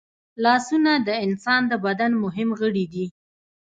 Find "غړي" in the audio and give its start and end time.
2.59-2.85